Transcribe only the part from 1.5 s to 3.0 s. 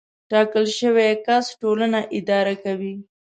ټولنه اداره کوي.